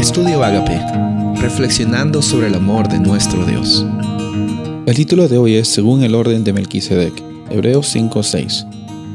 [0.00, 0.80] Estudio Agape,
[1.42, 3.84] reflexionando sobre el amor de nuestro Dios.
[4.86, 7.12] El título de hoy es Según el orden de Melquisedec,
[7.50, 8.66] Hebreos 5:6.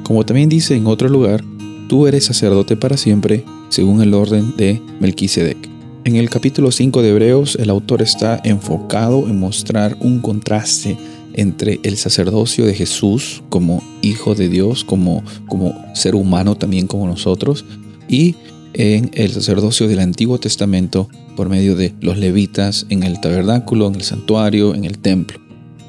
[0.04, 1.44] Como también dice en otro lugar,
[1.90, 5.58] tú eres sacerdote para siempre, según el orden de Melquisedec.
[6.04, 10.98] En el capítulo 5 de Hebreos, el autor está enfocado en mostrar un contraste
[11.34, 17.08] entre el sacerdocio de Jesús como hijo de Dios, como, como ser humano también como
[17.08, 17.66] nosotros,
[18.08, 18.36] y
[18.78, 23.96] en el sacerdocio del Antiguo Testamento por medio de los levitas en el tabernáculo, en
[23.96, 25.40] el santuario, en el templo.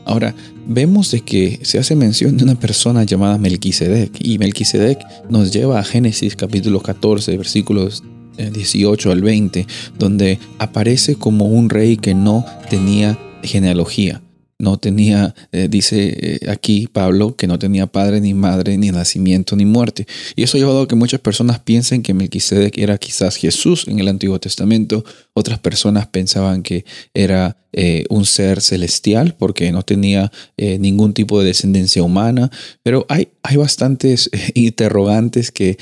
[0.04, 0.34] Ahora,
[0.66, 5.80] vemos de que se hace mención de una persona llamada Melquisedec y Melquisedec nos lleva
[5.80, 8.04] a Génesis capítulo 14 versículos
[8.36, 9.66] 18 eh, al 20,
[9.98, 14.22] donde aparece como un rey que no tenía genealogía
[14.58, 19.54] no tenía, eh, dice eh, aquí Pablo, que no tenía padre ni madre, ni nacimiento
[19.56, 20.06] ni muerte.
[20.34, 23.98] Y eso ha llevado a que muchas personas piensen que Melquisedec era quizás Jesús en
[23.98, 25.04] el Antiguo Testamento.
[25.34, 31.46] Otras personas pensaban que era eh, un ser celestial porque no tenía ningún tipo de
[31.46, 32.50] descendencia humana.
[32.82, 35.78] Pero hay, hay bastantes interrogantes que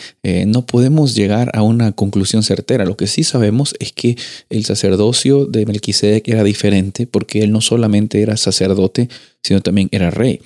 [0.46, 2.84] no podemos llegar a una conclusión certera.
[2.84, 4.16] Lo que sí sabemos es que
[4.50, 9.08] el sacerdocio de Melquisedec era diferente porque él no solamente era sacerdote,
[9.42, 10.40] sino también era rey.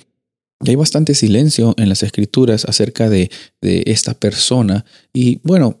[0.61, 3.29] Y hay bastante silencio en las escrituras acerca de,
[3.61, 5.78] esta persona y bueno,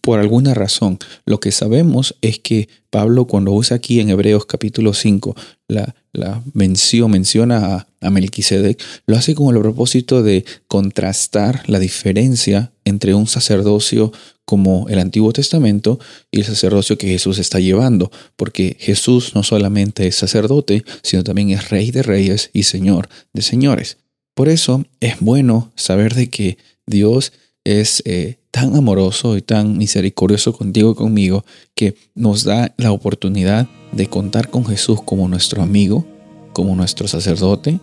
[0.00, 4.94] por alguna razón, lo que sabemos es que Pablo cuando usa aquí en Hebreos capítulo
[4.94, 5.34] 5
[5.68, 11.78] la, la mención, menciona a, a Melquisedec, lo hace con el propósito de contrastar la
[11.78, 14.12] diferencia entre un sacerdocio
[14.44, 16.00] como el Antiguo Testamento
[16.32, 21.50] y el sacerdocio que Jesús está llevando, porque Jesús no solamente es sacerdote, sino también
[21.50, 23.98] es rey de reyes y señor de señores.
[24.34, 30.52] Por eso es bueno saber de que Dios es eh, tan amoroso y tan misericordioso
[30.52, 36.04] contigo y conmigo que nos da la oportunidad de contar con Jesús como nuestro amigo,
[36.52, 37.80] como nuestro sacerdote,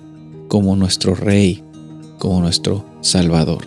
[0.47, 1.63] como nuestro rey,
[2.17, 3.65] como nuestro salvador.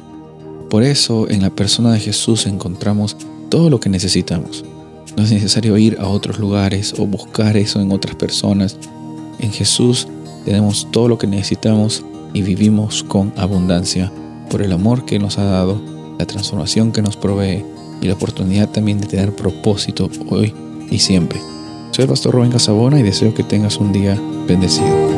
[0.69, 3.17] Por eso en la persona de Jesús encontramos
[3.51, 4.65] todo lo que necesitamos.
[5.17, 8.79] No es necesario ir a otros lugares o buscar eso en otras personas.
[9.41, 10.07] En Jesús
[10.45, 14.13] tenemos todo lo que necesitamos y vivimos con abundancia
[14.49, 15.81] por el amor que nos ha dado,
[16.21, 17.65] la transformación que nos provee
[18.03, 20.55] y la oportunidad también de tener propósito hoy
[20.91, 21.41] y siempre.
[21.93, 25.10] Soy el pastor Rubén Casabona y deseo que tengas un día bendecido.